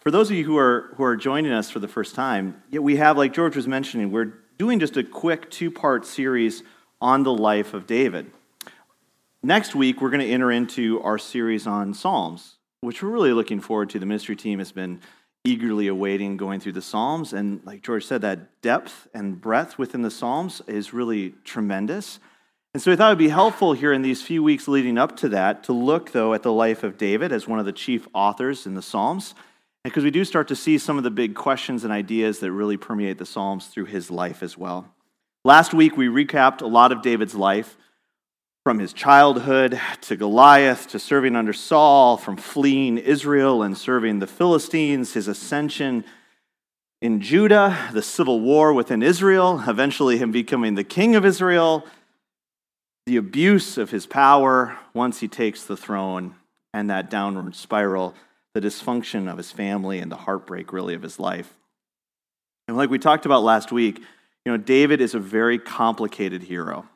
[0.00, 2.96] For those of you who are, who are joining us for the first time, we
[2.96, 6.62] have, like George was mentioning, we're doing just a quick two part series
[7.02, 8.30] on the life of David.
[9.42, 13.60] Next week, we're going to enter into our series on Psalms, which we're really looking
[13.60, 13.98] forward to.
[13.98, 15.00] The ministry team has been
[15.44, 17.34] eagerly awaiting going through the Psalms.
[17.34, 22.20] And like George said, that depth and breadth within the Psalms is really tremendous.
[22.72, 25.16] And so we thought it would be helpful here in these few weeks leading up
[25.18, 28.08] to that to look, though, at the life of David as one of the chief
[28.14, 29.34] authors in the Psalms,
[29.84, 32.76] because we do start to see some of the big questions and ideas that really
[32.76, 34.94] permeate the Psalms through his life as well.
[35.44, 37.76] Last week, we recapped a lot of David's life
[38.62, 44.26] from his childhood to Goliath to serving under Saul, from fleeing Israel and serving the
[44.26, 46.04] Philistines, his ascension
[47.00, 51.86] in Judah, the civil war within Israel, eventually him becoming the king of Israel
[53.06, 56.34] the abuse of his power once he takes the throne,
[56.72, 58.14] and that downward spiral,
[58.54, 61.54] the dysfunction of his family, and the heartbreak, really, of his life.
[62.68, 63.98] And like we talked about last week,
[64.44, 66.86] you know, David is a very complicated hero.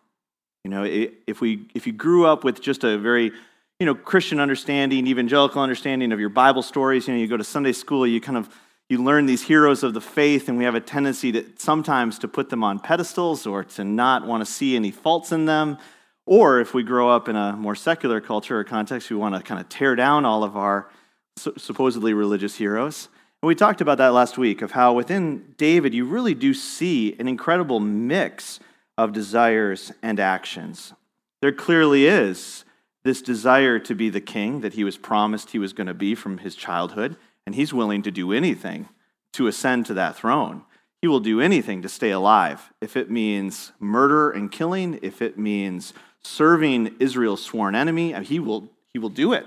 [0.64, 3.32] You know, if, we, if you grew up with just a very
[3.80, 7.44] you know, Christian understanding, evangelical understanding of your Bible stories, you know, you go to
[7.44, 8.48] Sunday school, you kind of
[8.88, 12.28] you learn these heroes of the faith, and we have a tendency to sometimes to
[12.28, 15.78] put them on pedestals or to not want to see any faults in them.
[16.26, 19.42] Or if we grow up in a more secular culture or context, we want to
[19.42, 20.88] kind of tear down all of our
[21.36, 23.08] supposedly religious heroes.
[23.42, 27.14] And we talked about that last week of how within David, you really do see
[27.18, 28.60] an incredible mix
[28.96, 30.94] of desires and actions.
[31.42, 32.64] There clearly is
[33.02, 36.14] this desire to be the king that he was promised he was going to be
[36.14, 38.88] from his childhood, and he's willing to do anything
[39.34, 40.62] to ascend to that throne.
[41.02, 42.72] He will do anything to stay alive.
[42.80, 48.12] If it means murder and killing, if it means serving Israel's sworn enemy.
[48.22, 49.44] He will, he will do it.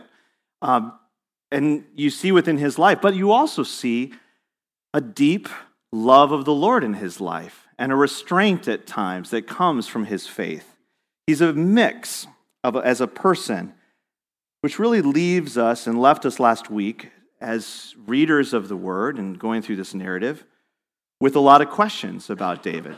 [0.61, 0.93] Um,
[1.51, 4.13] and you see within his life, but you also see
[4.93, 5.47] a deep
[5.91, 10.05] love of the Lord in his life and a restraint at times that comes from
[10.05, 10.77] his faith.
[11.25, 12.27] He's a mix
[12.63, 13.73] of as a person,
[14.61, 19.37] which really leaves us and left us last week as readers of the word and
[19.37, 20.43] going through this narrative
[21.19, 22.95] with a lot of questions about David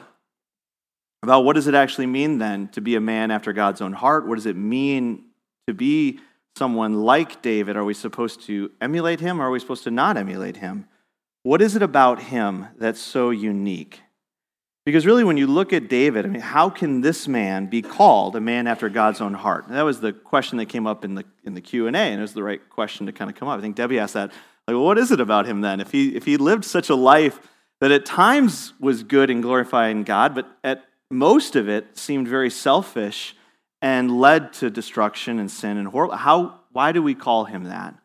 [1.21, 4.27] about what does it actually mean then to be a man after God's own heart?
[4.27, 5.25] What does it mean
[5.67, 6.19] to be
[6.59, 7.77] someone like David?
[7.77, 10.85] Are we supposed to emulate him or are we supposed to not emulate him?
[11.43, 14.01] What is it about him that's so unique?
[14.85, 18.35] Because really, when you look at David, I mean, how can this man be called
[18.35, 19.67] a man after God's own heart?
[19.67, 21.99] And that was the question that came up in the in the Q and A,
[21.99, 23.57] and it was the right question to kind of come up.
[23.57, 24.31] I think Debbie asked that,
[24.67, 25.79] like, well, what is it about him then?
[25.79, 27.39] If he if he lived such a life
[27.79, 32.49] that at times was good and glorifying God, but at most of it seemed very
[32.49, 33.35] selfish
[33.81, 36.15] and led to destruction and sin and horror.
[36.15, 37.95] How, why do we call him that?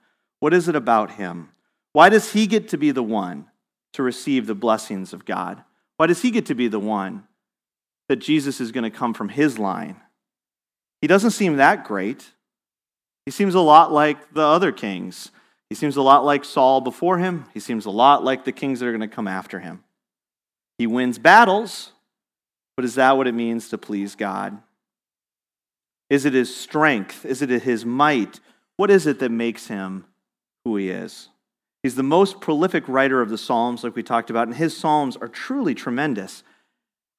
[0.41, 1.51] What is it about him?
[1.93, 3.47] Why does he get to be the one
[3.95, 5.62] to receive the blessings of God?
[5.97, 7.25] Why does he get to be the one
[8.09, 9.97] that Jesus is going to come from his line?
[11.01, 12.33] He doesn't seem that great.
[13.25, 15.31] He seems a lot like the other kings.
[15.69, 17.47] He seems a lot like Saul before him.
[17.55, 19.83] He seems a lot like the kings that are going to come after him.
[20.79, 21.93] He wins battles,
[22.77, 24.59] but is that what it means to please God?
[26.14, 27.25] Is it his strength?
[27.26, 28.38] Is it his might?
[28.76, 30.04] What is it that makes him
[30.64, 31.28] who he is?
[31.82, 35.16] He's the most prolific writer of the Psalms, like we talked about, and his Psalms
[35.16, 36.44] are truly tremendous.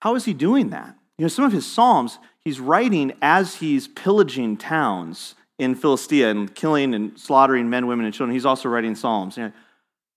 [0.01, 0.95] How is he doing that?
[1.17, 6.56] You know, some of his Psalms, he's writing as he's pillaging towns in Philistia and
[6.56, 8.33] killing and slaughtering men, women, and children.
[8.33, 9.35] He's also writing Psalms.
[9.35, 9.51] You know,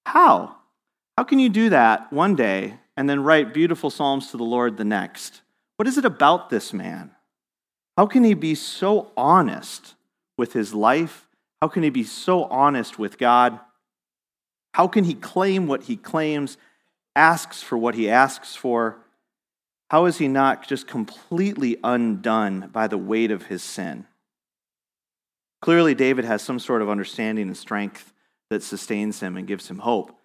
[0.07, 0.55] how?
[1.17, 4.77] How can you do that one day and then write beautiful psalms to the Lord
[4.77, 5.43] the next.
[5.77, 7.13] What is it about this man?
[7.99, 9.97] How can he be so honest
[10.37, 11.27] with his life?
[11.61, 13.59] How can he be so honest with God?
[14.73, 16.59] How can he claim what he claims,
[17.17, 18.99] asks for what he asks for?
[19.91, 24.07] How is he not just completely undone by the weight of his sin?
[25.61, 28.13] Clearly, David has some sort of understanding and strength
[28.49, 30.17] that sustains him and gives him hope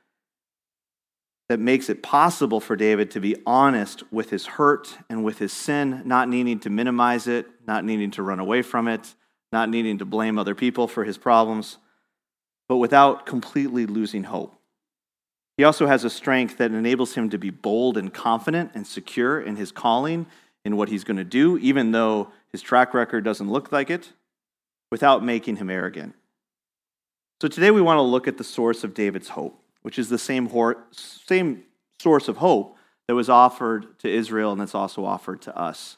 [1.49, 5.51] that makes it possible for David to be honest with his hurt and with his
[5.51, 9.13] sin, not needing to minimize it, not needing to run away from it,
[9.51, 11.77] not needing to blame other people for his problems,
[12.67, 14.55] but without completely losing hope.
[15.57, 19.39] He also has a strength that enables him to be bold and confident and secure
[19.39, 20.25] in his calling,
[20.65, 24.13] in what he's going to do, even though his track record doesn't look like it,
[24.89, 26.15] without making him arrogant.
[27.41, 30.17] So today we want to look at the source of David's hope which is the
[30.17, 30.49] same,
[30.91, 31.63] same
[32.01, 32.77] source of hope
[33.07, 35.97] that was offered to Israel and that's also offered to us.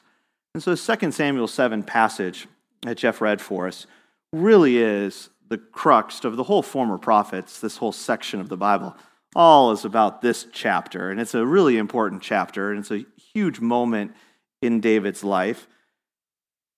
[0.54, 2.46] And so the 2 Samuel 7 passage
[2.82, 3.86] that Jeff read for us
[4.32, 8.96] really is the crux of the whole former prophets, this whole section of the Bible,
[9.34, 11.10] all is about this chapter.
[11.10, 13.04] And it's a really important chapter, and it's a
[13.34, 14.14] huge moment
[14.62, 15.68] in David's life.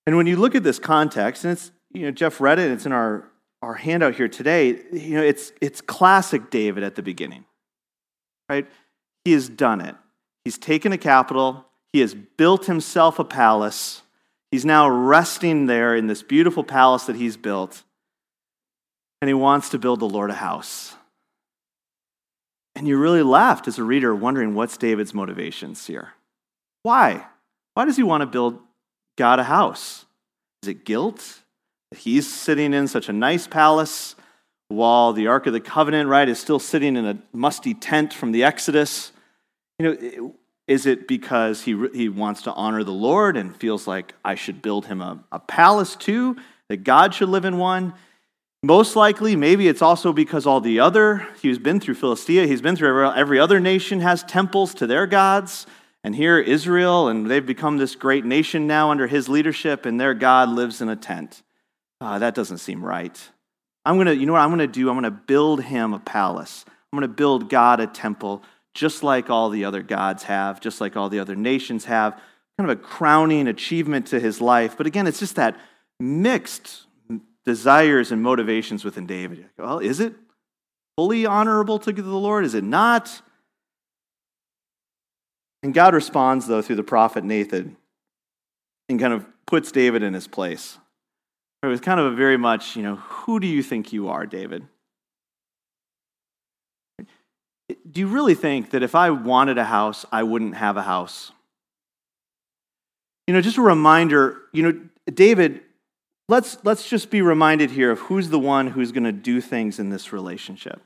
[0.07, 2.87] And when you look at this context, and it's, you know, Jeff read it, it's
[2.87, 3.31] in our,
[3.63, 7.45] our handout here today, you know, it's, it's classic David at the beginning,
[8.49, 8.67] right?
[9.25, 9.97] He has done it.
[10.45, 14.03] He's taken a capital, he has built himself a palace.
[14.51, 17.83] He's now resting there in this beautiful palace that he's built.
[19.21, 20.95] And he wants to build the Lord a house.
[22.75, 26.13] And you're really left as a reader wondering what's David's motivations here?
[26.83, 27.27] Why?
[27.75, 28.61] Why does he want to build
[29.17, 30.07] God a house?
[30.63, 31.43] Is it guilt
[31.97, 34.15] he's sitting in such a nice palace
[34.69, 38.33] while the Ark of the Covenant, right, is still sitting in a musty tent from
[38.33, 39.13] the Exodus?
[39.79, 40.35] You know,
[40.67, 44.61] is it because he, he wants to honor the Lord and feels like I should
[44.61, 46.37] build him a, a palace too,
[46.69, 47.95] that God should live in one?
[48.63, 52.77] Most likely, maybe it's also because all the other, he's been through Philistia, he's been
[52.77, 55.67] through every, every other nation has temples to their gods.
[56.05, 60.15] And here, Israel, and they've become this great nation now under his leadership, and their
[60.15, 61.43] God lives in a tent.
[62.01, 63.19] Uh, that doesn't seem right.
[63.85, 64.89] I'm going to, you know what I'm going to do?
[64.89, 66.65] I'm going to build him a palace.
[66.69, 68.43] I'm going to build God a temple
[68.75, 72.13] just like all the other gods have, just like all the other nations have.
[72.59, 74.77] Kind of a crowning achievement to his life.
[74.77, 75.57] But again, it's just that
[75.99, 76.85] mixed
[77.45, 79.47] desires and motivations within David.
[79.59, 80.15] Well, is it
[80.97, 82.45] fully honorable to the Lord?
[82.45, 83.23] Is it not?
[85.63, 87.77] And God responds, though, through the prophet Nathan
[88.89, 90.79] and kind of puts David in his place.
[91.63, 94.27] It was kind of a very much, you know, who do you think you are,
[94.27, 94.67] David?
[97.69, 101.33] Do you really think that if I wanted a house, I wouldn't have a house?
[103.27, 104.81] You know, just a reminder, you know,
[105.13, 105.61] David,
[106.29, 109.79] let's, let's just be reminded here of who's the one who's going to do things
[109.79, 110.81] in this relationship.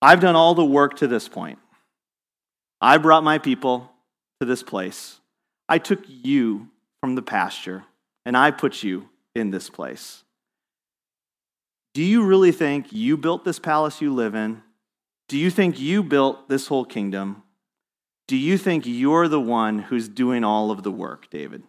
[0.00, 1.58] I've done all the work to this point.
[2.80, 3.90] I brought my people
[4.40, 5.18] to this place.
[5.68, 6.68] I took you
[7.00, 7.84] from the pasture
[8.28, 10.22] and I put you in this place.
[11.94, 14.62] Do you really think you built this palace you live in?
[15.30, 17.42] Do you think you built this whole kingdom?
[18.26, 21.62] Do you think you're the one who's doing all of the work, David?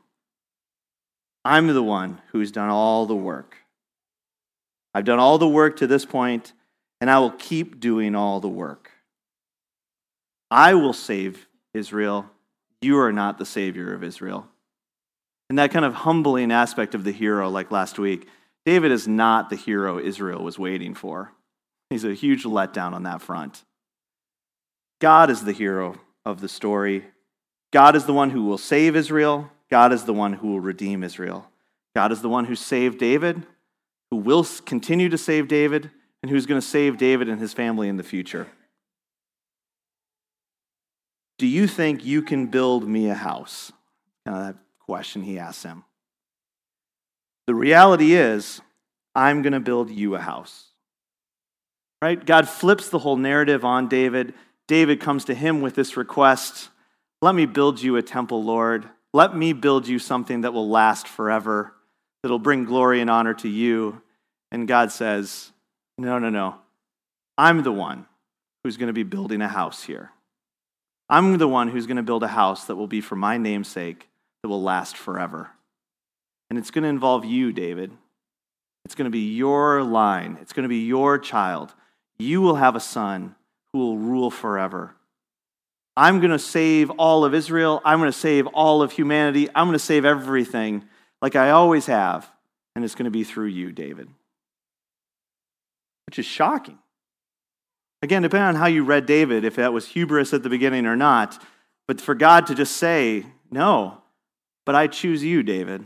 [1.46, 3.56] I'm the one who's done all the work.
[4.94, 6.52] I've done all the work to this point,
[7.00, 8.92] and I will keep doing all the work.
[10.52, 12.30] I will save Israel.
[12.82, 14.50] You are not the savior of Israel.
[15.50, 18.28] And that kind of humbling aspect of the hero, like last week,
[18.66, 21.34] David is not the hero Israel was waiting for.
[21.90, 23.64] He's a huge letdown on that front.
[25.00, 27.06] God is the hero of the story.
[27.72, 29.50] God is the one who will save Israel.
[29.72, 31.50] God is the one who will redeem Israel.
[31.96, 33.44] God is the one who saved David,
[34.12, 35.90] who will continue to save David,
[36.22, 38.48] and who's going to save David and his family in the future.
[41.38, 43.72] Do you think you can build me a house?
[44.26, 44.56] Kind of that
[44.90, 45.84] question he asks him.
[47.46, 48.60] The reality is,
[49.14, 50.66] I'm going to build you a house.
[52.02, 52.26] Right?
[52.26, 54.34] God flips the whole narrative on David.
[54.68, 56.70] David comes to him with this request
[57.22, 58.90] Let me build you a temple, Lord.
[59.14, 61.76] Let me build you something that will last forever,
[62.24, 64.02] that'll bring glory and honor to you.
[64.52, 65.52] And God says,
[66.00, 66.56] No, no, no.
[67.38, 68.08] I'm the one
[68.64, 70.10] who's going to be building a house here.
[71.10, 73.68] I'm the one who's going to build a house that will be for my name's
[73.68, 74.09] sake,
[74.42, 75.52] that will last forever.
[76.50, 77.92] And it's going to involve you, David.
[78.86, 81.74] It's going to be your line, it's going to be your child.
[82.18, 83.36] You will have a son
[83.72, 84.96] who will rule forever.
[85.96, 87.82] I'm going to save all of Israel.
[87.84, 89.50] I'm going to save all of humanity.
[89.54, 90.86] I'm going to save everything
[91.22, 92.30] like I always have.
[92.76, 94.10] And it's going to be through you, David.
[96.08, 96.78] Which is shocking.
[98.02, 100.96] Again, depending on how you read David, if that was hubris at the beginning or
[100.96, 101.42] not,
[101.88, 104.02] but for God to just say, no,
[104.70, 105.84] but I choose you, David.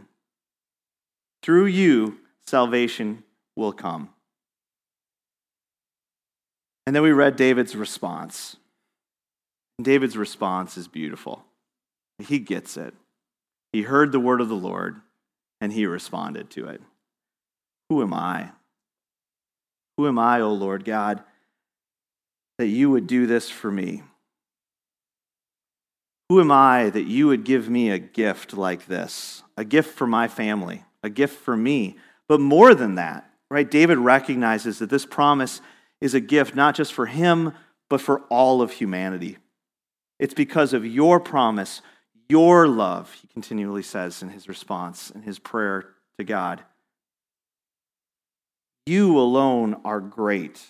[1.42, 3.24] Through you, salvation
[3.56, 4.10] will come.
[6.86, 8.58] And then we read David's response.
[9.78, 11.46] And David's response is beautiful.
[12.20, 12.94] He gets it.
[13.72, 15.00] He heard the word of the Lord
[15.62, 16.82] and he responded to it.
[17.88, 18.50] Who am I?
[19.96, 21.24] Who am I, O Lord God?
[22.58, 24.04] that you would do this for me?
[26.34, 29.44] Who am I that you would give me a gift like this?
[29.56, 31.96] A gift for my family, a gift for me.
[32.28, 33.70] But more than that, right?
[33.70, 35.62] David recognizes that this promise
[36.02, 37.54] is a gift not just for him,
[37.88, 39.38] but for all of humanity.
[40.18, 41.84] It's because of your promise,
[42.28, 45.86] your love, he continually says in his response, in his prayer
[46.18, 46.64] to God.
[48.88, 50.66] You alone are great.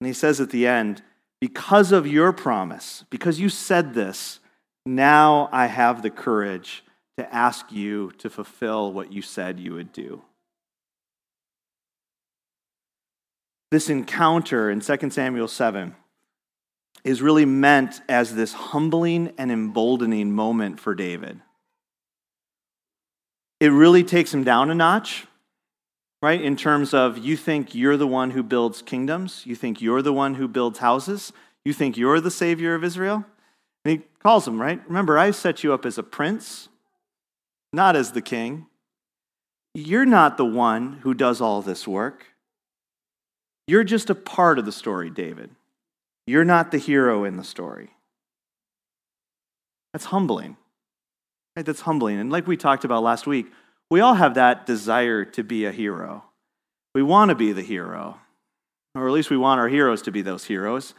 [0.00, 1.02] And he says at the end,
[1.44, 4.40] Because of your promise, because you said this,
[4.86, 6.82] now I have the courage
[7.18, 10.22] to ask you to fulfill what you said you would do.
[13.70, 15.94] This encounter in 2 Samuel 7
[17.04, 21.42] is really meant as this humbling and emboldening moment for David.
[23.60, 25.26] It really takes him down a notch,
[26.24, 26.40] right?
[26.40, 30.10] In terms of you think you're the one who builds kingdoms, you think you're the
[30.10, 31.34] one who builds houses,
[31.66, 33.26] you think you're the savior of Israel.
[33.84, 34.80] And he calls him, right?
[34.86, 36.70] Remember, I set you up as a prince,
[37.74, 38.64] not as the king.
[39.74, 42.24] You're not the one who does all this work.
[43.66, 45.50] You're just a part of the story, David.
[46.26, 47.90] You're not the hero in the story.
[49.92, 50.56] That's humbling.
[51.54, 51.66] Right?
[51.66, 52.18] That's humbling.
[52.18, 53.52] And like we talked about last week,
[53.90, 56.24] we all have that desire to be a hero.
[56.94, 58.18] We want to be the hero,
[58.94, 60.94] or at least we want our heroes to be those heroes.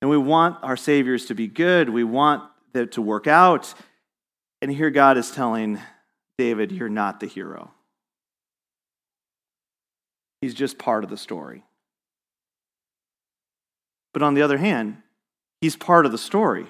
[0.00, 1.88] And we want our saviors to be good.
[1.88, 3.72] We want them to work out.
[4.60, 5.78] And here God is telling
[6.38, 7.70] David, You're not the hero.
[10.40, 11.62] He's just part of the story.
[14.12, 14.98] But on the other hand,
[15.60, 16.66] he's part of the story,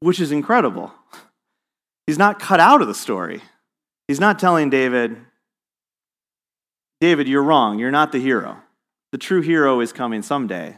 [0.00, 0.92] which is incredible.
[2.06, 3.40] He's not cut out of the story.
[4.08, 5.16] He's not telling David,
[7.00, 7.78] David, you're wrong.
[7.78, 8.58] You're not the hero.
[9.12, 10.76] The true hero is coming someday.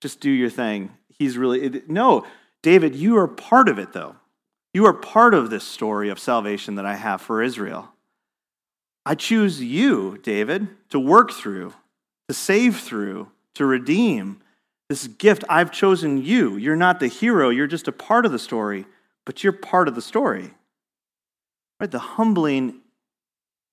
[0.00, 0.90] Just do your thing.
[1.08, 2.26] He's really, no,
[2.62, 4.16] David, you are part of it, though.
[4.72, 7.90] You are part of this story of salvation that I have for Israel.
[9.06, 11.74] I choose you, David, to work through,
[12.28, 14.40] to save through, to redeem,
[14.88, 16.56] this gift, I've chosen you.
[16.56, 18.86] You're not the hero, you're just a part of the story,
[19.24, 20.54] but you're part of the story.
[21.84, 21.90] Right?
[21.90, 22.80] The humbling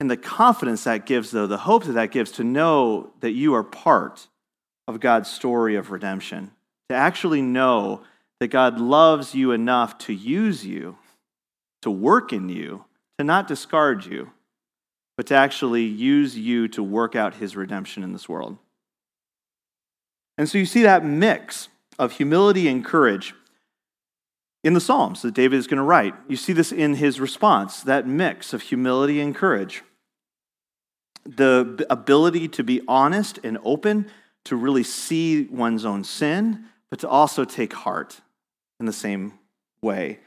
[0.01, 3.53] and the confidence that gives, though, the hope that that gives to know that you
[3.53, 4.27] are part
[4.86, 6.51] of God's story of redemption,
[6.89, 8.01] to actually know
[8.41, 10.98] that God loves you enough to use you,
[11.84, 12.84] to work in you,
[13.18, 14.32] to not discard you,
[15.15, 18.58] but to actually use you to work out his redemption in this world.
[20.38, 23.34] And so you see that mix of humility and courage
[24.63, 26.13] in the Psalms that David is going to write.
[26.27, 29.84] You see this in his response, that mix of humility and courage.
[31.25, 34.08] The ability to be honest and open,
[34.46, 38.22] to really see one's own sin, but to also take heart
[38.80, 39.34] in the same
[39.82, 40.20] way.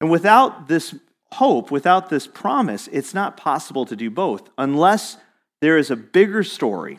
[0.00, 0.94] And without this
[1.32, 5.16] hope, without this promise, it's not possible to do both unless
[5.60, 6.98] there is a bigger story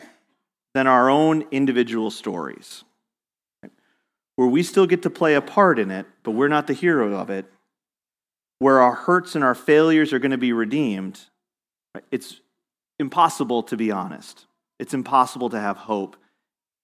[0.72, 2.82] than our own individual stories,
[4.36, 7.14] where we still get to play a part in it, but we're not the hero
[7.14, 7.46] of it,
[8.58, 11.20] where our hurts and our failures are going to be redeemed.
[12.10, 12.40] It's
[12.98, 14.46] impossible to be honest.
[14.78, 16.16] It's impossible to have hope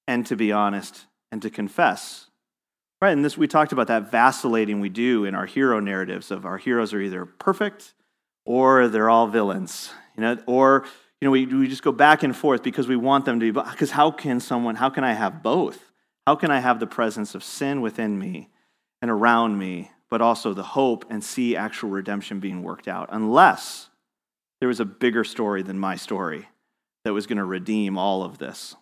[0.06, 2.26] and to be honest and to confess.
[3.02, 6.44] Right, and this we talked about that vacillating we do in our hero narratives of
[6.44, 7.94] our heroes are either perfect
[8.44, 10.84] or they're all villains, you know, or
[11.20, 13.60] you know, we, we just go back and forth because we want them to be,
[13.70, 15.89] because how can someone, how can I have both?
[16.30, 18.50] How can I have the presence of sin within me
[19.02, 23.08] and around me, but also the hope and see actual redemption being worked out?
[23.10, 23.90] Unless
[24.60, 26.48] there was a bigger story than my story
[27.02, 28.76] that was going to redeem all of this.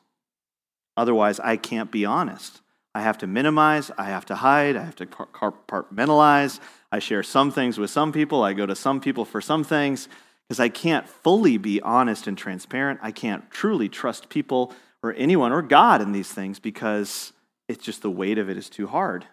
[0.95, 2.61] Otherwise, I can't be honest.
[2.95, 6.61] I have to minimize, I have to hide, I have to compartmentalize.
[6.93, 10.11] I share some things with some people, I go to some people for some things
[10.47, 13.00] because I can't fully be honest and transparent.
[13.02, 17.33] I can't truly trust people or anyone or God in these things because
[17.68, 19.26] it's just the weight of it is too hard.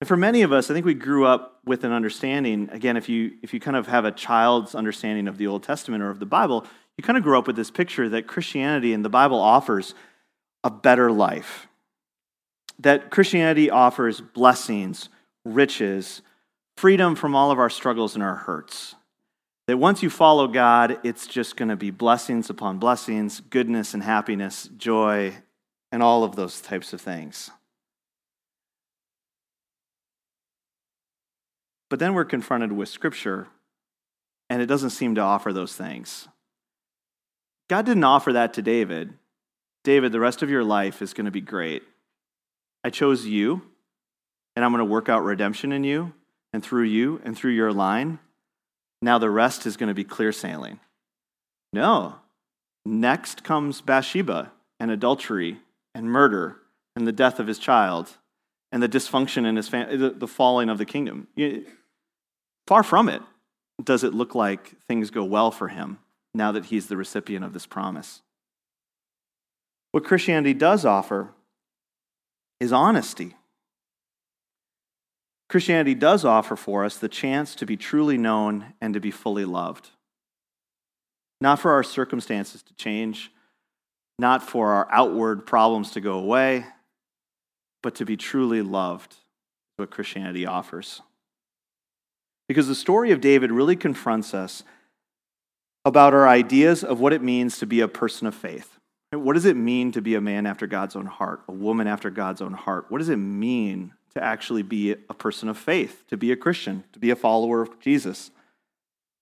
[0.00, 2.68] And for many of us, I think we grew up with an understanding.
[2.72, 6.02] Again, if you if you kind of have a child's understanding of the Old Testament
[6.02, 9.04] or of the Bible, you kind of grew up with this picture that Christianity and
[9.04, 9.94] the Bible offers
[10.64, 11.68] a better life.
[12.80, 15.08] That Christianity offers blessings,
[15.44, 16.22] riches,
[16.76, 18.96] freedom from all of our struggles and our hurts.
[19.68, 24.02] That once you follow God, it's just going to be blessings upon blessings, goodness and
[24.02, 25.34] happiness, joy,
[25.92, 27.50] and all of those types of things.
[31.90, 33.48] But then we're confronted with Scripture,
[34.48, 36.26] and it doesn't seem to offer those things.
[37.68, 39.12] God didn't offer that to David.
[39.84, 41.82] David, the rest of your life is going to be great.
[42.82, 43.62] I chose you,
[44.56, 46.14] and I'm going to work out redemption in you
[46.52, 48.18] and through you and through your line,
[49.00, 50.80] now the rest is going to be clear sailing.
[51.72, 52.16] No.
[52.84, 55.58] Next comes Bathsheba and adultery
[55.94, 56.56] and murder
[56.96, 58.16] and the death of his child
[58.70, 61.28] and the dysfunction in his family, the, the falling of the kingdom.
[62.66, 63.22] Far from it.
[63.82, 65.98] does it look like things go well for him
[66.34, 68.22] now that he's the recipient of this promise?
[69.90, 71.30] What Christianity does offer
[72.60, 73.36] is honesty.
[75.50, 79.44] Christianity does offer for us the chance to be truly known and to be fully
[79.44, 79.90] loved.
[81.42, 83.30] Not for our circumstances to change,
[84.22, 86.64] not for our outward problems to go away,
[87.82, 89.16] but to be truly loved,
[89.76, 91.02] what Christianity offers.
[92.48, 94.62] Because the story of David really confronts us
[95.84, 98.78] about our ideas of what it means to be a person of faith.
[99.10, 102.08] What does it mean to be a man after God's own heart, a woman after
[102.08, 102.86] God's own heart?
[102.88, 106.84] What does it mean to actually be a person of faith, to be a Christian,
[106.92, 108.30] to be a follower of Jesus?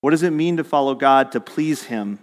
[0.02, 2.18] What does it mean to follow God, to please Him?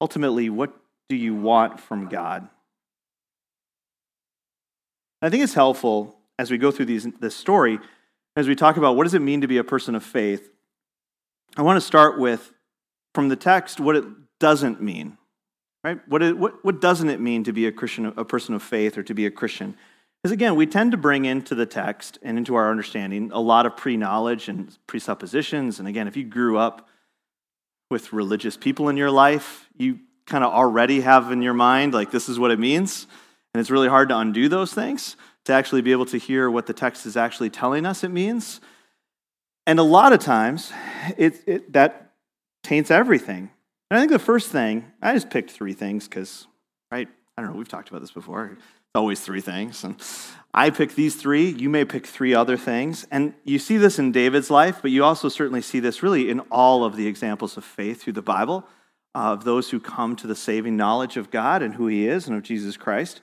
[0.00, 0.74] Ultimately, what
[1.10, 2.48] do you want from God?
[5.20, 7.80] I think it's helpful as we go through these, this story,
[8.36, 10.48] as we talk about what does it mean to be a person of faith.
[11.56, 12.54] I want to start with,
[13.12, 14.04] from the text, what it
[14.38, 15.18] doesn't mean.
[15.82, 15.98] Right?
[16.06, 18.96] What, is, what, what doesn't it mean to be a Christian, a person of faith,
[18.96, 19.76] or to be a Christian?
[20.22, 23.66] Because again, we tend to bring into the text and into our understanding a lot
[23.66, 25.80] of pre knowledge and presuppositions.
[25.80, 26.88] And again, if you grew up
[27.90, 29.98] with religious people in your life, you
[30.30, 33.06] kind of already have in your mind, like, this is what it means.
[33.52, 36.66] And it's really hard to undo those things, to actually be able to hear what
[36.66, 38.60] the text is actually telling us it means.
[39.66, 40.72] And a lot of times,
[41.18, 42.12] it, it that
[42.62, 43.50] taints everything.
[43.90, 46.46] And I think the first thing, I just picked three things because,
[46.92, 47.08] right?
[47.36, 48.52] I don't know, we've talked about this before.
[48.56, 48.60] It's
[48.94, 49.82] always three things.
[49.82, 49.96] And
[50.54, 51.50] I pick these three.
[51.50, 53.06] You may pick three other things.
[53.10, 56.40] And you see this in David's life, but you also certainly see this really in
[56.50, 58.66] all of the examples of faith through the Bible,
[59.14, 62.36] of those who come to the saving knowledge of God and who He is and
[62.36, 63.20] of Jesus Christ.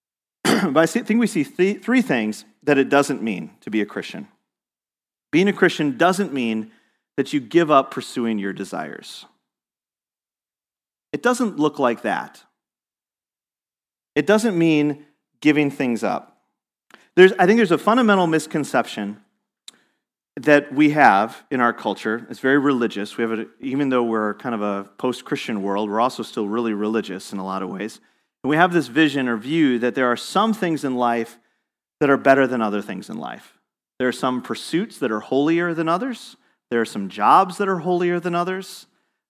[0.42, 3.86] but I think we see th- three things that it doesn't mean to be a
[3.86, 4.28] Christian.
[5.30, 6.70] Being a Christian doesn't mean
[7.16, 9.26] that you give up pursuing your desires.
[11.12, 12.42] It doesn't look like that.
[14.14, 15.04] It doesn't mean
[15.40, 16.38] giving things up.
[17.16, 19.20] There's, I think there's a fundamental misconception
[20.42, 22.26] that we have in our culture.
[22.30, 23.16] It's very religious.
[23.16, 26.72] We have a, even though we're kind of a post-Christian world, we're also still really
[26.72, 28.00] religious in a lot of ways.
[28.42, 31.38] And we have this vision or view that there are some things in life
[32.00, 33.58] that are better than other things in life.
[33.98, 36.36] There are some pursuits that are holier than others.
[36.70, 38.86] There are some jobs that are holier than others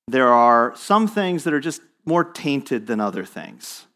[0.08, 3.86] there are some things that are just more tainted than other things.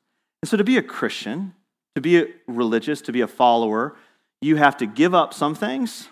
[0.43, 1.55] And so to be a Christian,
[1.95, 3.97] to be religious, to be a follower,
[4.43, 6.09] you have to give up some things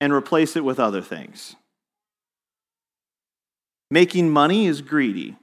[0.00, 1.56] and replace it with other things.
[3.90, 5.36] Making money is greedy.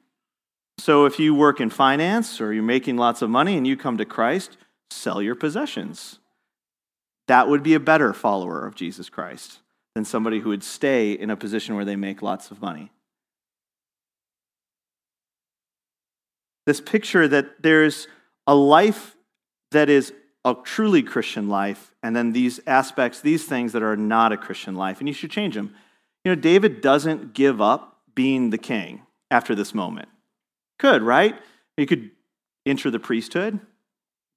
[0.78, 3.98] So if you work in finance or you're making lots of money and you come
[3.98, 4.58] to Christ,
[4.92, 6.20] sell your possessions.
[7.28, 9.60] That would be a better follower of Jesus Christ
[9.96, 12.92] than somebody who would stay in a position where they make lots of money.
[16.66, 18.08] this picture that there's
[18.48, 19.16] a life
[19.72, 20.14] that is
[20.46, 24.76] a truly Christian life, and then these aspects, these things that are not a Christian
[24.76, 25.76] life, and you should change them.
[26.24, 30.08] You know, David doesn't give up being the king after this moment.
[30.78, 31.36] Could, right?
[31.76, 32.12] He could
[32.66, 33.60] enter the priesthood,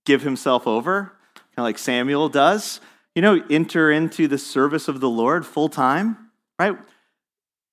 [0.06, 2.80] give himself over, kind of like Samuel does.
[3.14, 6.76] You know, enter into the service of the Lord full time, right?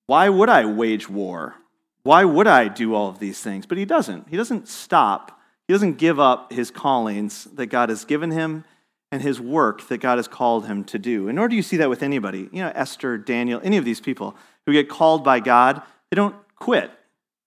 [0.06, 1.54] Why would I wage war?
[2.02, 3.64] Why would I do all of these things?
[3.64, 4.28] But he doesn't.
[4.28, 5.35] He doesn't stop.
[5.66, 8.64] He doesn't give up his callings that God has given him
[9.10, 11.28] and his work that God has called him to do.
[11.28, 12.48] And nor do you see that with anybody.
[12.52, 16.36] You know, Esther, Daniel, any of these people who get called by God, they don't
[16.56, 16.90] quit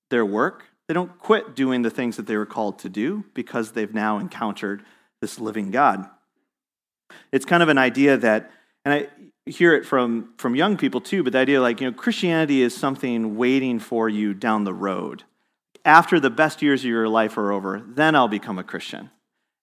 [0.10, 0.66] their work.
[0.88, 4.18] They don't quit doing the things that they were called to do because they've now
[4.18, 4.84] encountered
[5.22, 6.10] this living God.
[7.32, 8.52] It's kind of an idea that,
[8.86, 9.08] and I,
[9.50, 12.76] hear it from, from young people too, but the idea like, you know, Christianity is
[12.76, 15.24] something waiting for you down the road.
[15.86, 19.10] After the best years of your life are over, then I'll become a Christian.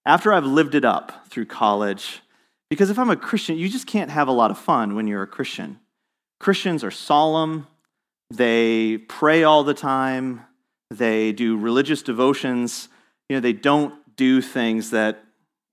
[0.05, 2.21] After I've lived it up through college,
[2.69, 5.23] because if I'm a Christian, you just can't have a lot of fun when you're
[5.23, 5.79] a Christian.
[6.39, 7.67] Christians are solemn,
[8.29, 10.41] they pray all the time,
[10.89, 12.89] they do religious devotions,
[13.29, 15.23] you know, they don't do things that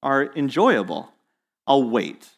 [0.03, 1.13] are enjoyable.
[1.67, 2.29] I'll wait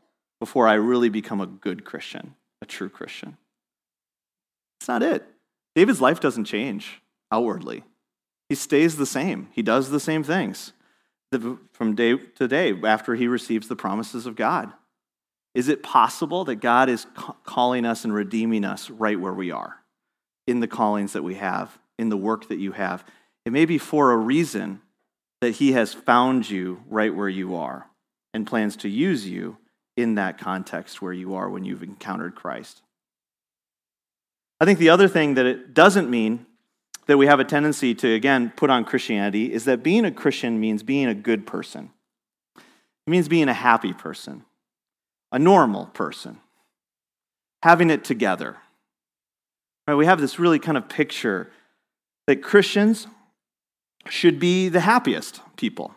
[0.40, 3.36] before I really become a good Christian, a true Christian.
[4.78, 5.26] That's not it.
[5.74, 7.82] David's life doesn't change outwardly,
[8.48, 9.48] he stays the same.
[9.52, 10.72] He does the same things
[11.72, 14.72] from day to day after he receives the promises of God.
[15.54, 17.06] Is it possible that God is
[17.44, 19.76] calling us and redeeming us right where we are,
[20.46, 23.04] in the callings that we have, in the work that you have?
[23.44, 24.82] It may be for a reason
[25.40, 27.86] that He has found you right where you are
[28.34, 29.56] and plans to use you
[29.96, 32.82] in that context where you are when you've encountered Christ.
[34.60, 36.46] I think the other thing that it doesn't mean
[37.06, 40.60] that we have a tendency to, again, put on Christianity is that being a Christian
[40.60, 41.90] means being a good person.
[42.56, 44.44] It means being a happy person,
[45.30, 46.38] a normal person,
[47.62, 48.56] having it together.
[49.86, 51.50] Right, we have this really kind of picture
[52.26, 53.06] that Christians
[54.08, 55.94] should be the happiest people.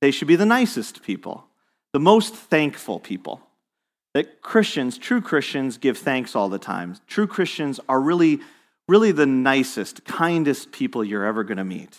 [0.00, 1.46] They should be the nicest people,
[1.92, 3.40] the most thankful people.
[4.14, 6.96] That Christians, true Christians, give thanks all the time.
[7.06, 8.40] True Christians are really,
[8.88, 11.98] really the nicest, kindest people you're ever going to meet.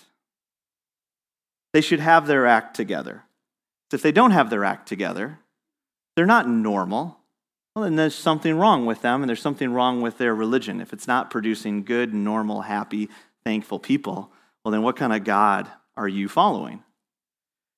[1.74, 3.24] They should have their act together.
[3.92, 5.40] If they don't have their act together,
[6.16, 7.20] they're not normal.
[7.76, 10.80] Well, then there's something wrong with them, and there's something wrong with their religion.
[10.80, 13.10] If it's not producing good, normal, happy,
[13.44, 14.32] thankful people,
[14.64, 16.84] well, then what kind of God are you following?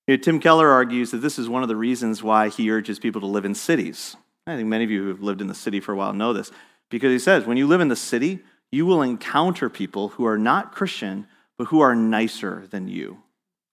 [0.07, 2.99] You know, Tim Keller argues that this is one of the reasons why he urges
[2.99, 4.15] people to live in cities.
[4.45, 6.31] I think many of you who have lived in the city for a while know
[6.31, 6.51] this,
[6.89, 8.39] because he says when you live in the city,
[8.71, 11.27] you will encounter people who are not Christian,
[11.57, 13.23] but who are nicer than you,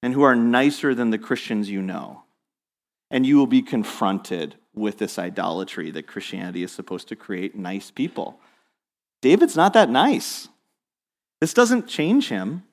[0.02, 2.22] and who are nicer than the Christians you know.
[3.10, 7.90] And you will be confronted with this idolatry that Christianity is supposed to create nice
[7.90, 8.40] people.
[9.22, 10.48] David's not that nice.
[11.40, 12.64] This doesn't change him.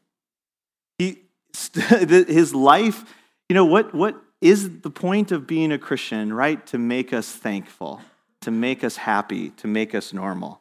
[0.98, 1.20] He,
[1.74, 3.04] his life,
[3.50, 6.66] you know, what, what is the point of being a Christian, right?
[6.68, 8.02] To make us thankful,
[8.42, 10.61] to make us happy, to make us normal.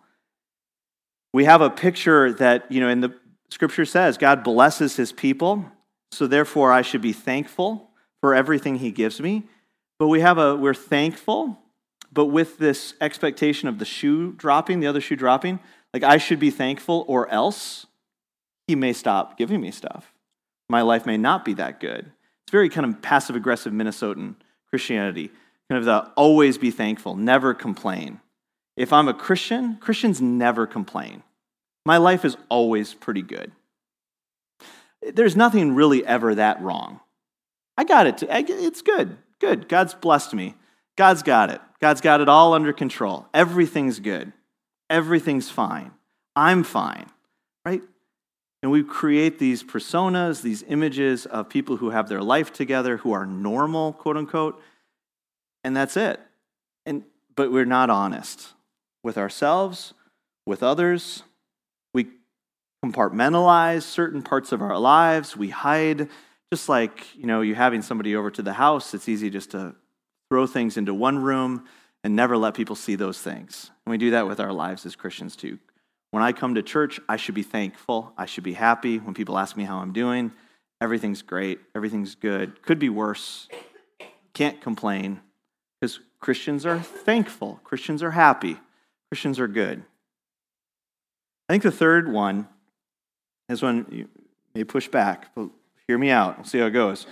[1.33, 3.15] We have a picture that, you know, in the
[3.51, 5.65] scripture says God blesses his people,
[6.13, 7.91] so therefore I should be thankful
[8.21, 9.45] for everything he gives me.
[9.99, 11.59] But we have a, we're thankful,
[12.13, 15.61] but with this expectation of the shoe dropping, the other shoe dropping,
[15.93, 17.87] like I should be thankful or else
[18.67, 20.13] he may stop giving me stuff.
[20.69, 22.13] My life may not be that good.
[22.45, 24.37] It's very kind of passive aggressive Minnesotan
[24.69, 25.31] Christianity.
[25.69, 28.21] Kind of the always be thankful, never complain.
[28.81, 31.23] If I'm a Christian, Christians never complain.
[31.85, 33.53] My life is always pretty good.
[35.03, 37.01] There's nothing really ever that wrong.
[37.77, 38.23] I got it.
[38.23, 39.19] It's good.
[39.39, 39.69] Good.
[39.69, 40.55] God's blessed me.
[40.97, 41.61] God's got it.
[41.79, 43.27] God's got it all under control.
[43.35, 44.33] Everything's good.
[44.89, 45.91] Everything's fine.
[46.35, 47.11] I'm fine.
[47.67, 47.83] Right?
[48.63, 53.13] And we create these personas, these images of people who have their life together, who
[53.13, 54.59] are normal, quote unquote,
[55.65, 56.19] and that's it.
[56.87, 57.05] And,
[57.37, 58.55] but we're not honest
[59.03, 59.95] with ourselves,
[60.47, 61.23] with others.
[61.95, 62.09] We
[62.85, 65.37] compartmentalize certain parts of our lives.
[65.37, 66.09] We hide,
[66.53, 68.95] just like you know, you having somebody over to the house.
[68.95, 69.75] It's easy just to
[70.31, 71.65] throw things into one room
[72.03, 73.71] and never let people see those things.
[73.85, 75.59] And we do that with our lives as Christians too.
[76.13, 78.13] When I come to church, I should be thankful.
[78.17, 78.99] I should be happy.
[78.99, 80.33] When people ask me how I'm doing,
[80.81, 81.61] everything's great.
[81.75, 82.63] Everything's good.
[82.63, 83.49] Could be worse.
[84.35, 85.21] Can't complain
[85.81, 87.61] because Christians are thankful.
[87.65, 88.57] Christians are happy.
[89.11, 89.83] Christians are good.
[91.49, 92.47] I think the third one
[93.49, 94.09] is one you
[94.55, 95.49] may push back, but
[95.89, 96.39] hear me out.
[96.39, 97.09] We'll see how it goes.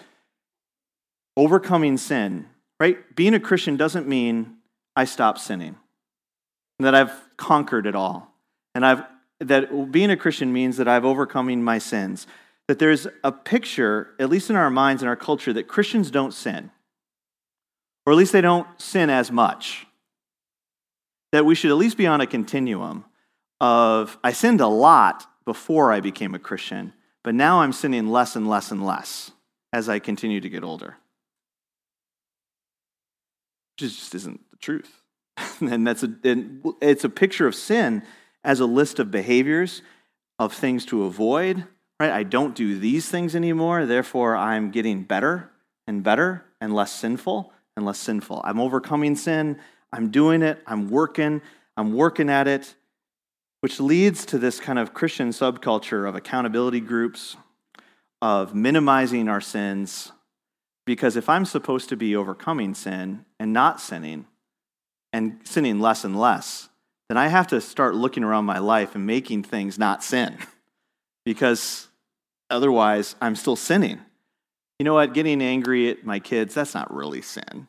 [1.37, 2.47] Overcoming sin,
[2.79, 2.99] right?
[3.17, 4.59] Being a Christian doesn't mean
[4.95, 5.77] I stop sinning,
[6.79, 8.33] that I've conquered it all.
[8.77, 9.03] And I've,
[9.41, 12.29] that being a Christian means that I've overcoming my sins.
[12.69, 16.33] That there's a picture, at least in our minds and our culture, that Christians don't
[16.33, 16.71] sin.
[18.07, 19.88] Or at least they don't sin as much.
[21.33, 23.05] That we should at least be on a continuum
[23.61, 28.37] of I sinned a lot before I became a Christian, but now I'm sinning less
[28.37, 29.31] and less and less
[29.73, 30.97] as I continue to get older.
[33.81, 35.03] Which just isn't the truth.
[35.61, 36.15] and that's a,
[36.81, 38.03] it's a picture of sin
[38.45, 39.83] as a list of behaviors,
[40.39, 41.65] of things to avoid,
[42.01, 42.11] right?
[42.11, 45.51] I don't do these things anymore, therefore I'm getting better
[45.87, 48.41] and better and less sinful and less sinful.
[48.45, 49.59] I'm overcoming sin,
[49.93, 51.43] I'm doing it, I'm working,
[51.77, 52.75] I'm working at it,
[53.61, 57.37] which leads to this kind of Christian subculture of accountability groups,
[58.21, 60.13] of minimizing our sins.
[60.87, 64.27] Because if I'm supposed to be overcoming sin and not sinning,
[65.13, 66.69] and sinning less and less,
[67.09, 70.37] then I have to start looking around my life and making things not sin
[71.25, 71.89] because
[72.51, 74.01] otherwise I'm still sinning.
[74.79, 75.15] You know what?
[75.15, 77.69] Getting angry at my kids, that's not really sin.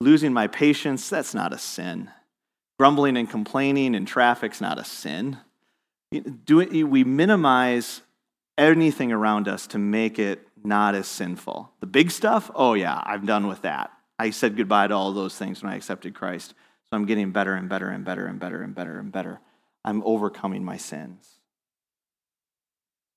[0.00, 2.10] Losing my patience, that's not a sin.
[2.78, 5.38] Grumbling and complaining in traffic's not a sin.
[6.10, 8.00] we minimize
[8.56, 11.72] anything around us to make it not as sinful.
[11.80, 13.90] The big stuff, oh yeah, I'm done with that.
[14.18, 16.50] I said goodbye to all those things when I accepted Christ.
[16.50, 19.40] So I'm getting better and better and better and better and better and better.
[19.84, 21.38] I'm overcoming my sins.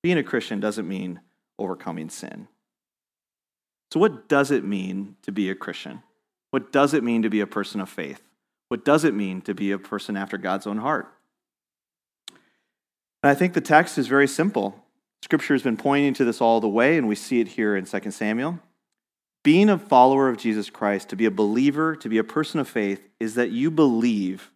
[0.02, 1.22] Being a Christian doesn't mean
[1.58, 2.48] overcoming sin.
[3.92, 6.04] So, what does it mean to be a Christian?
[6.54, 8.22] What does it mean to be a person of faith?
[8.68, 11.12] What does it mean to be a person after God's own heart?
[12.30, 14.86] And I think the text is very simple.
[15.24, 17.86] Scripture has been pointing to this all the way, and we see it here in
[17.86, 18.60] 2 Samuel.
[19.44, 22.70] Being a follower of Jesus Christ, to be a believer, to be a person of
[22.70, 24.52] faith, is that you believe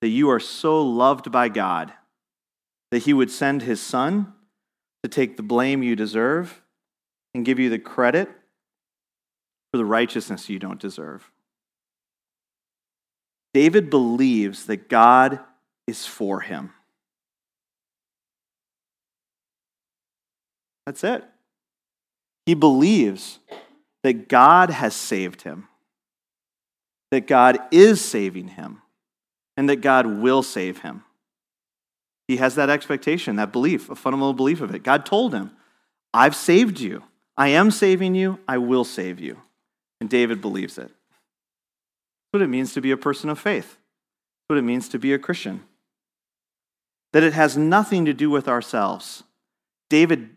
[0.00, 1.92] that you are so loved by God
[2.90, 4.32] that He would send His Son
[5.04, 6.62] to take the blame you deserve
[7.32, 8.28] and give you the credit
[9.70, 11.30] for the righteousness you don't deserve.
[13.54, 15.40] David believes that God
[15.86, 16.72] is for him.
[20.86, 21.24] That's it.
[22.46, 23.40] He believes
[24.02, 25.68] that God has saved him,
[27.10, 28.80] that God is saving him,
[29.56, 31.04] and that God will save him.
[32.26, 34.82] He has that expectation, that belief, a fundamental belief of it.
[34.82, 35.50] God told him,
[36.14, 37.04] I've saved you.
[37.36, 38.38] I am saving you.
[38.46, 39.42] I will save you.
[40.00, 40.88] And David believes it.
[40.88, 43.70] That's what it means to be a person of faith.
[43.70, 45.64] That's what it means to be a Christian.
[47.12, 49.24] That it has nothing to do with ourselves.
[49.90, 50.36] David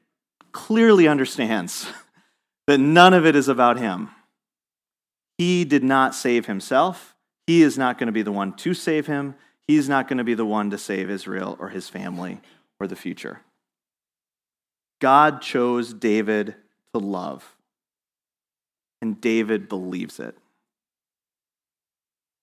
[0.52, 1.88] clearly understands
[2.67, 4.10] that none of it is about him.
[5.38, 7.15] He did not save himself.
[7.47, 9.36] He is not going to be the one to save him.
[9.67, 12.39] He's not going to be the one to save Israel or his family
[12.80, 13.41] or the future.
[15.00, 16.56] God chose David
[16.93, 17.56] to love,
[19.01, 20.35] and David believes it.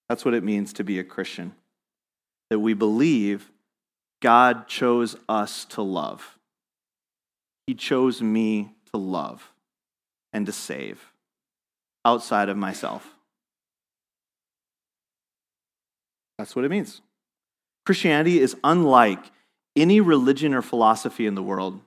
[0.09, 1.55] That's what it means to be a Christian.
[2.51, 3.51] That we believe
[4.21, 6.39] God chose us to love.
[7.67, 9.53] He chose me to love
[10.33, 11.13] and to save
[12.05, 13.15] outside of myself.
[16.39, 17.01] That's what it means.
[17.85, 19.31] Christianity is unlike
[19.77, 21.81] any religion or philosophy in the world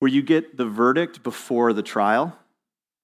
[0.00, 2.36] where you get the verdict before the trial.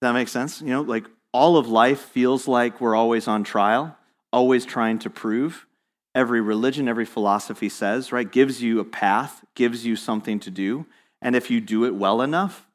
[0.00, 0.60] That make sense?
[0.60, 3.96] You know, like all of life feels like we're always on trial,
[4.32, 5.66] always trying to prove.
[6.14, 10.86] Every religion, every philosophy says, right, gives you a path, gives you something to do.
[11.22, 12.66] And if you do it well enough,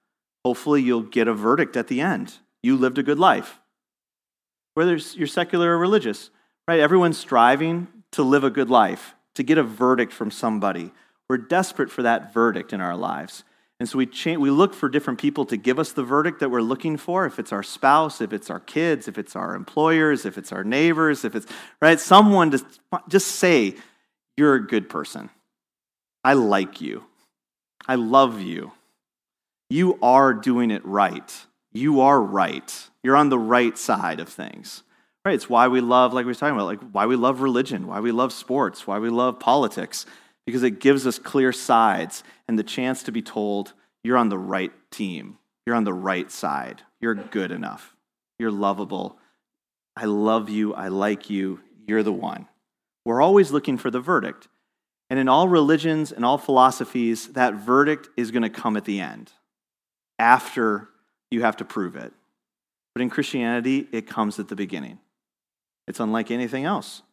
[0.46, 2.36] hopefully you'll get a verdict at the end.
[2.64, 3.60] You lived a good life.
[4.76, 6.30] Whether you're secular or religious,
[6.68, 6.80] right?
[6.80, 10.92] Everyone's striving to live a good life, to get a verdict from somebody.
[11.30, 13.44] We're desperate for that verdict in our lives.
[13.80, 16.50] And so we, cha- we look for different people to give us the verdict that
[16.50, 17.26] we're looking for.
[17.26, 20.64] If it's our spouse, if it's our kids, if it's our employers, if it's our
[20.64, 21.46] neighbors, if it's,
[21.82, 22.00] right?
[22.00, 22.66] Someone to
[23.10, 23.76] just say,
[24.38, 25.30] you're a good person.
[26.24, 27.04] I like you.
[27.88, 28.72] I love you.
[29.70, 31.46] You are doing it right.
[31.74, 32.90] You are right.
[33.04, 34.84] You're on the right side of things.
[35.26, 35.36] Right?
[35.36, 38.00] It's why we love, like we were talking about, like why we love religion, why
[38.00, 40.06] we love sports, why we love politics,
[40.46, 44.38] because it gives us clear sides and the chance to be told, you're on the
[44.38, 47.96] right team, you're on the right side, you're good enough,
[48.38, 49.18] you're lovable,
[49.96, 52.48] I love you, I like you, you're the one.
[53.06, 54.48] We're always looking for the verdict.
[55.10, 59.00] And in all religions and all philosophies, that verdict is going to come at the
[59.00, 59.32] end,
[60.18, 60.90] after
[61.30, 62.12] you have to prove it.
[62.94, 65.00] But in Christianity, it comes at the beginning.
[65.88, 67.04] It's unlike anything else,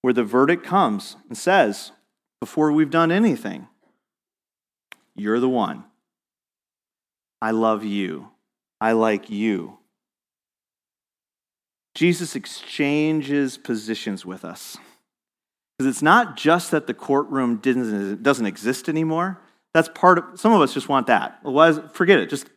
[0.00, 1.92] where the verdict comes and says,
[2.40, 3.68] before we've done anything,
[5.20, 5.84] you're the one.
[7.40, 8.28] I love you.
[8.80, 9.78] I like you.
[11.94, 14.76] Jesus exchanges positions with us.
[15.76, 19.40] Because it's not just that the courtroom doesn't exist anymore.
[19.72, 21.38] That's part of, some of us just want that.
[21.44, 22.28] Otherwise, forget it.
[22.28, 22.48] Just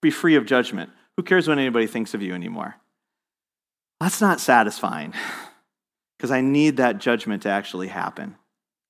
[0.00, 0.90] be free of judgment.
[1.16, 2.76] Who cares what anybody thinks of you anymore?
[4.00, 5.14] That's not satisfying
[6.16, 8.36] because I need that judgment to actually happen.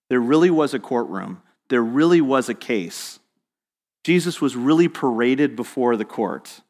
[0.09, 3.19] There really was a courtroom, there really was a case.
[4.05, 6.63] Jesus was really paraded before the court,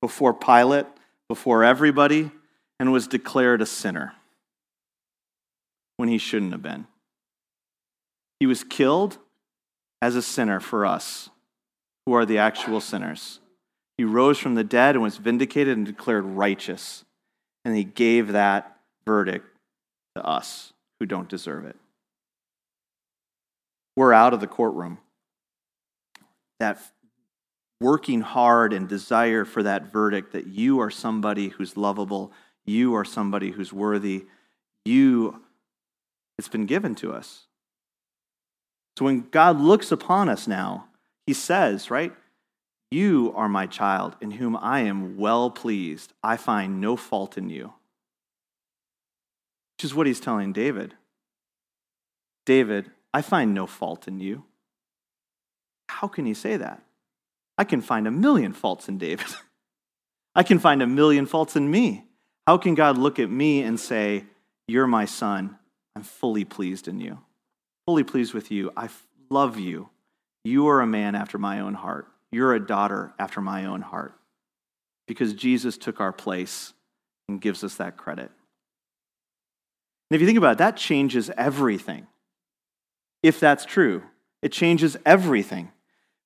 [0.00, 0.86] before Pilate,
[1.28, 2.30] before everybody,
[2.78, 4.14] and was declared a sinner
[5.96, 6.86] when he shouldn't have been.
[8.38, 9.18] He was killed
[10.02, 11.30] as a sinner for us,
[12.04, 13.40] who are the actual sinners.
[13.96, 17.04] He rose from the dead and was vindicated and declared righteous
[17.66, 19.48] and he gave that verdict
[20.14, 21.74] to us who don't deserve it.
[23.96, 24.98] We're out of the courtroom.
[26.58, 26.80] That
[27.80, 32.32] working hard and desire for that verdict that you are somebody who's lovable,
[32.64, 34.24] you are somebody who's worthy,
[34.84, 35.40] you,
[36.38, 37.46] it's been given to us.
[38.98, 40.86] So when God looks upon us now,
[41.26, 42.12] he says, right?
[42.90, 46.12] You are my child, in whom I am well pleased.
[46.22, 47.74] I find no fault in you.
[49.76, 50.94] Which is what he's telling David.
[52.46, 54.44] David, I find no fault in you.
[55.88, 56.82] How can he say that?
[57.58, 59.26] I can find a million faults in David.
[60.34, 62.04] I can find a million faults in me.
[62.46, 64.24] How can God look at me and say,
[64.68, 65.58] You're my son.
[65.94, 67.18] I'm fully pleased in you,
[67.86, 68.70] fully pleased with you.
[68.76, 68.90] I
[69.30, 69.88] love you.
[70.44, 72.06] You are a man after my own heart.
[72.30, 74.14] You're a daughter after my own heart.
[75.08, 76.74] Because Jesus took our place
[77.28, 78.30] and gives us that credit.
[80.10, 82.06] And if you think about it, that changes everything.
[83.22, 84.02] If that's true,
[84.42, 85.72] it changes everything.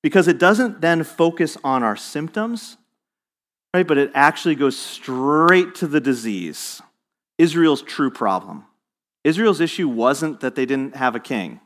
[0.03, 2.77] Because it doesn't then focus on our symptoms,
[3.73, 3.87] right?
[3.87, 6.81] But it actually goes straight to the disease.
[7.37, 8.65] Israel's true problem.
[9.23, 11.59] Israel's issue wasn't that they didn't have a king,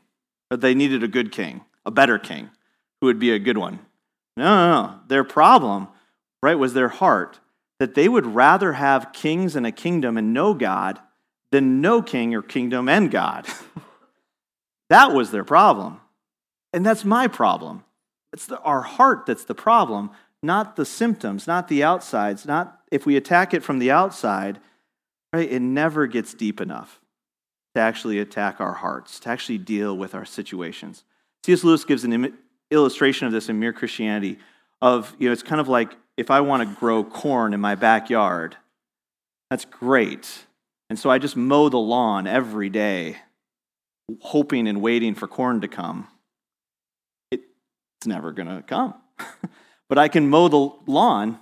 [0.50, 2.50] but they needed a good king, a better king,
[3.00, 3.78] who would be a good one.
[4.36, 5.00] No, no, no.
[5.08, 5.88] Their problem,
[6.42, 7.40] right, was their heart
[7.78, 11.00] that they would rather have kings and a kingdom and no God
[11.50, 13.46] than no king or kingdom and God.
[14.90, 16.00] that was their problem.
[16.72, 17.84] And that's my problem.
[18.36, 20.10] It's the, our heart that's the problem,
[20.42, 24.60] not the symptoms, not the outsides, not if we attack it from the outside,
[25.32, 25.50] right?
[25.50, 27.00] It never gets deep enough
[27.74, 31.02] to actually attack our hearts, to actually deal with our situations.
[31.46, 31.64] C.S.
[31.64, 32.38] Lewis gives an Im-
[32.70, 34.38] illustration of this in Mere Christianity
[34.82, 37.74] of, you know, it's kind of like if I want to grow corn in my
[37.74, 38.54] backyard,
[39.48, 40.44] that's great.
[40.90, 43.16] And so I just mow the lawn every day,
[44.20, 46.08] hoping and waiting for corn to come.
[47.96, 48.94] It, it's never going to come.
[49.88, 51.38] but I can mow the lawn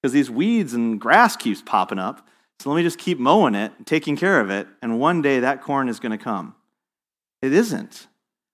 [0.00, 2.26] because these weeds and grass keeps popping up.
[2.60, 5.62] So let me just keep mowing it, taking care of it, and one day that
[5.62, 6.54] corn is going to come.
[7.40, 8.06] It isn't.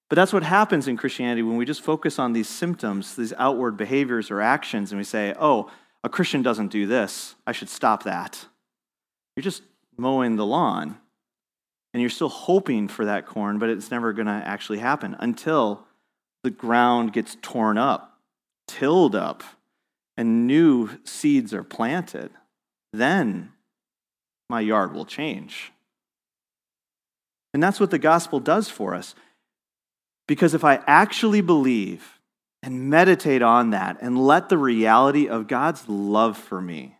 [0.08, 3.76] But that's what happens in Christianity when we just focus on these symptoms, these outward
[3.76, 5.70] behaviors or actions, and we say, oh,
[6.02, 7.34] a Christian doesn't do this.
[7.46, 8.46] I should stop that.
[9.36, 9.62] You're just
[9.98, 10.96] mowing the lawn,
[11.92, 15.86] and you're still hoping for that corn, but it's never going to actually happen until
[16.48, 18.20] the ground gets torn up,
[18.66, 19.42] tilled up,
[20.16, 22.30] and new seeds are planted.
[22.90, 23.52] Then
[24.48, 25.72] my yard will change.
[27.52, 29.14] And that's what the gospel does for us.
[30.26, 32.18] Because if I actually believe
[32.62, 36.96] and meditate on that and let the reality of God's love for me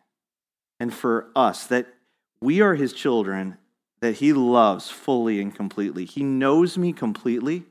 [0.79, 1.87] and for us, that
[2.43, 3.57] we are his children,
[4.03, 7.65] that he loves fully and completely, he knows me completely,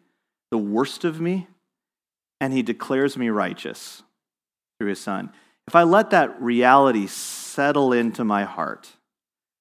[0.49, 1.45] the worst of me,
[2.39, 4.03] and he declares me righteous
[4.79, 5.31] through his son.
[5.67, 8.89] If I let that reality settle into my heart,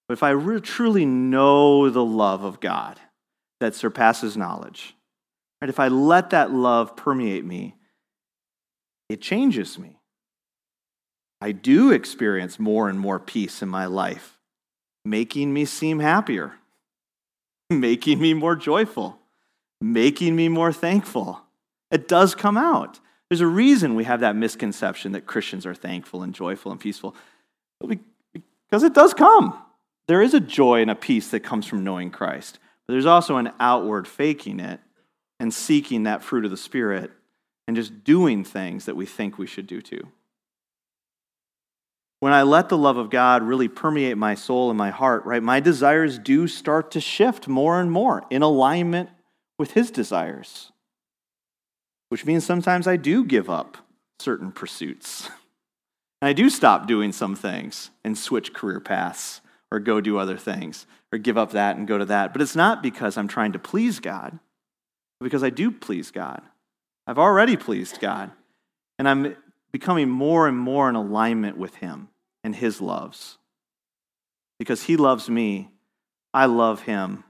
[0.08, 3.00] if I truly know the love of God
[3.60, 4.94] that surpasses knowledge,
[5.60, 7.74] right, if I let that love permeate me,
[9.08, 9.98] it changes me.
[11.40, 14.38] I do experience more and more peace in my life,
[15.04, 16.54] making me seem happier,
[17.70, 19.18] making me more joyful,
[19.80, 21.42] making me more thankful.
[21.90, 23.00] It does come out.
[23.28, 27.14] There's a reason we have that misconception that Christians are thankful and joyful and peaceful.
[27.80, 29.58] Because it does come
[30.08, 33.36] there is a joy and a peace that comes from knowing Christ, but there's also
[33.36, 34.80] an outward faking it
[35.40, 37.10] and seeking that fruit of the Spirit
[37.66, 40.06] and just doing things that we think we should do too.
[42.20, 45.42] When I let the love of God really permeate my soul and my heart, right,
[45.42, 49.10] my desires do start to shift more and more in alignment
[49.58, 50.70] with His desires,
[52.08, 53.78] which means sometimes I do give up
[54.18, 55.28] certain pursuits.
[56.20, 59.40] And I do stop doing some things and switch career paths
[59.70, 62.32] or go do other things or give up that and go to that.
[62.32, 64.38] But it's not because I'm trying to please God,
[65.20, 66.42] because I do please God.
[67.06, 68.30] I've already pleased God.
[68.98, 69.36] And I'm
[69.72, 72.08] becoming more and more in alignment with Him
[72.42, 73.38] and His loves.
[74.58, 75.70] Because He loves me,
[76.32, 77.24] I love Him,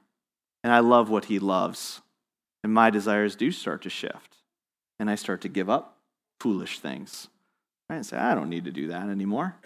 [0.63, 2.03] and I love what He loves.
[2.63, 4.37] And my desires do start to shift.
[4.99, 5.99] And I start to give up
[6.41, 7.29] foolish things.
[7.89, 7.97] Right?
[7.97, 9.57] And say, I don't need to do that anymore.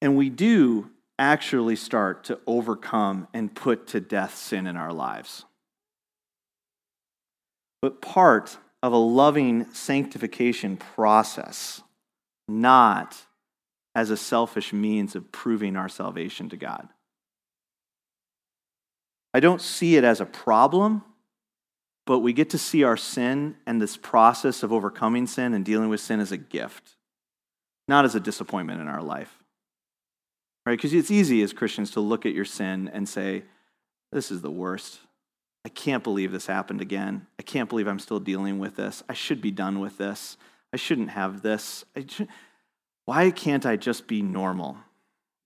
[0.00, 5.44] And we do actually start to overcome and put to death sin in our lives.
[7.80, 11.82] But part of a loving sanctification process,
[12.48, 13.26] not
[13.94, 16.88] as a selfish means of proving our salvation to God.
[19.34, 21.02] I don't see it as a problem,
[22.06, 25.88] but we get to see our sin and this process of overcoming sin and dealing
[25.88, 26.96] with sin as a gift,
[27.88, 29.42] not as a disappointment in our life
[30.66, 30.76] right?
[30.76, 33.44] Because it's easy as Christians to look at your sin and say,
[34.10, 35.00] this is the worst.
[35.64, 37.26] I can't believe this happened again.
[37.38, 39.02] I can't believe I'm still dealing with this.
[39.08, 40.36] I should be done with this.
[40.72, 41.84] I shouldn't have this.
[42.08, 42.28] Should...
[43.04, 44.76] Why can't I just be normal?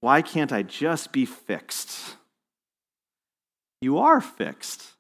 [0.01, 2.17] Why can't I just be fixed?
[3.81, 4.93] You are fixed,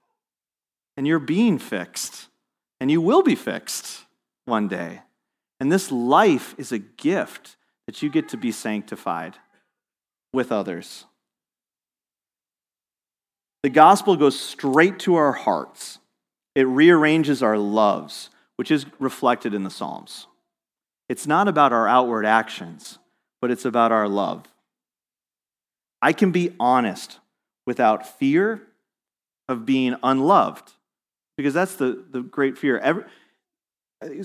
[0.96, 2.28] and you're being fixed,
[2.80, 4.04] and you will be fixed
[4.44, 5.02] one day.
[5.60, 9.36] And this life is a gift that you get to be sanctified
[10.32, 11.04] with others.
[13.62, 15.98] The gospel goes straight to our hearts.
[16.54, 20.26] It rearranges our loves, which is reflected in the Psalms.
[21.08, 22.98] It's not about our outward actions,
[23.40, 24.44] but it's about our love.
[26.00, 27.18] I can be honest
[27.66, 28.62] without fear
[29.48, 30.72] of being unloved,
[31.36, 32.78] because that's the, the great fear.
[32.78, 33.04] Every,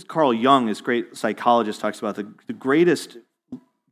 [0.07, 3.17] Carl Jung, this great psychologist, talks about the, the greatest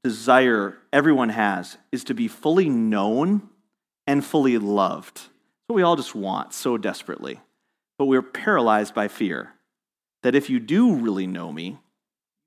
[0.03, 3.49] desire everyone has is to be fully known
[4.07, 5.15] and fully loved.
[5.15, 7.39] That's what we all just want so desperately.
[7.97, 9.53] But we're paralyzed by fear
[10.23, 11.77] that if you do really know me,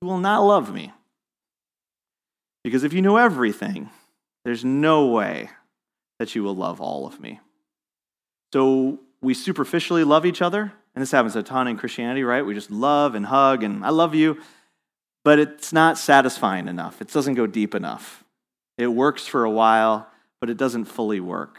[0.01, 0.91] you will not love me.
[2.63, 3.89] Because if you know everything,
[4.45, 5.49] there's no way
[6.19, 7.39] that you will love all of me.
[8.53, 12.45] So we superficially love each other, and this happens a ton in Christianity, right?
[12.45, 14.39] We just love and hug and I love you,
[15.23, 17.01] but it's not satisfying enough.
[17.01, 18.23] It doesn't go deep enough.
[18.77, 20.07] It works for a while,
[20.39, 21.57] but it doesn't fully work.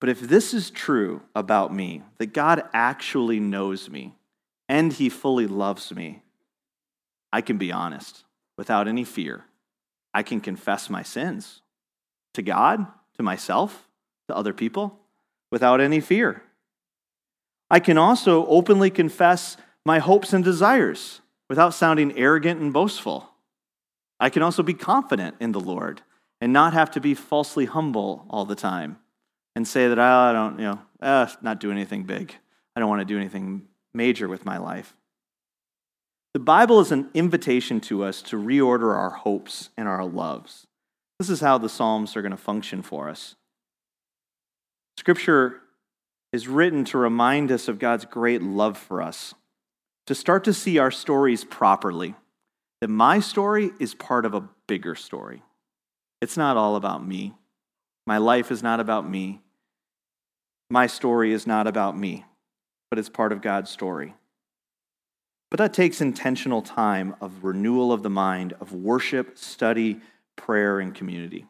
[0.00, 4.14] But if this is true about me, that God actually knows me
[4.68, 6.22] and he fully loves me,
[7.32, 8.24] I can be honest
[8.58, 9.44] without any fear.
[10.12, 11.62] I can confess my sins
[12.34, 13.88] to God, to myself,
[14.28, 14.98] to other people
[15.50, 16.42] without any fear.
[17.70, 23.30] I can also openly confess my hopes and desires without sounding arrogant and boastful.
[24.20, 26.02] I can also be confident in the Lord
[26.40, 28.98] and not have to be falsely humble all the time
[29.56, 32.34] and say that oh, I don't, you know, uh, not do anything big.
[32.74, 33.62] I don't want to do anything
[33.92, 34.94] major with my life.
[36.32, 40.66] The Bible is an invitation to us to reorder our hopes and our loves.
[41.18, 43.36] This is how the Psalms are going to function for us.
[44.96, 45.60] Scripture
[46.32, 49.34] is written to remind us of God's great love for us,
[50.06, 52.14] to start to see our stories properly.
[52.80, 55.42] That my story is part of a bigger story.
[56.20, 57.34] It's not all about me.
[58.06, 59.40] My life is not about me.
[60.68, 62.26] My story is not about me,
[62.90, 64.14] but it's part of God's story.
[65.50, 70.00] But that takes intentional time of renewal of the mind, of worship, study,
[70.36, 71.46] prayer, and community.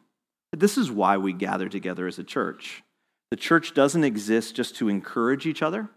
[0.53, 2.83] This is why we gather together as a church.
[3.35, 5.89] The church doesn't exist just to encourage each other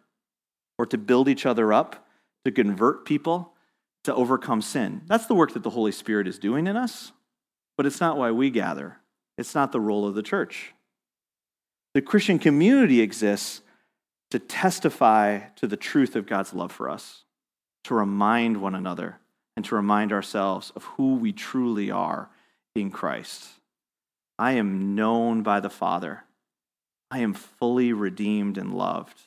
[0.77, 2.05] or to build each other up,
[2.45, 3.55] to convert people,
[4.03, 5.03] to overcome sin.
[5.07, 7.13] That's the work that the Holy Spirit is doing in us,
[7.77, 8.97] but it's not why we gather.
[9.37, 10.75] It's not the role of the church.
[11.95, 13.61] The Christian community exists
[14.33, 17.23] to testify to the truth of God's love for us
[17.85, 19.21] to remind one another
[19.55, 22.31] and to remind ourselves of who we truly are
[22.75, 23.47] in Christ.
[24.41, 26.25] I am known by the Father.
[27.11, 29.21] I am fully redeemed and loved.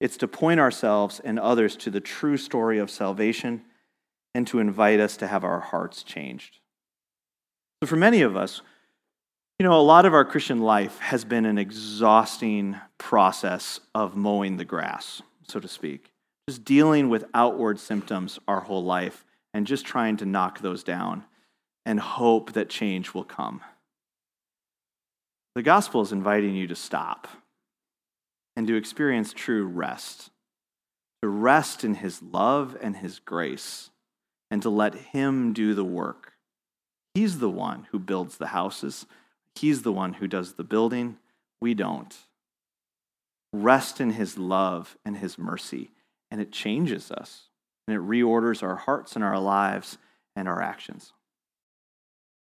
[0.00, 3.62] It's to point ourselves and others to the true story of salvation
[4.34, 6.58] and to invite us to have our hearts changed.
[7.82, 8.62] So, for many of us,
[9.58, 14.56] you know, a lot of our Christian life has been an exhausting process of mowing
[14.56, 16.10] the grass, so to speak,
[16.48, 19.24] just dealing with outward symptoms our whole life
[19.54, 21.24] and just trying to knock those down
[21.86, 23.60] and hope that change will come.
[25.54, 27.28] The gospel is inviting you to stop
[28.56, 30.30] and to experience true rest,
[31.22, 33.90] to rest in his love and his grace,
[34.50, 36.32] and to let him do the work.
[37.14, 39.06] He's the one who builds the houses
[39.54, 41.18] He's the one who does the building.
[41.60, 42.16] We don't.
[43.52, 45.90] Rest in His love and His mercy,
[46.30, 47.48] and it changes us,
[47.86, 49.98] and it reorders our hearts and our lives
[50.34, 51.12] and our actions.